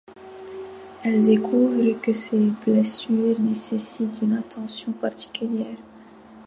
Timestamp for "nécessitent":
3.39-4.23